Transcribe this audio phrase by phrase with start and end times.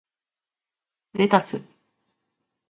[1.13, 1.61] レタス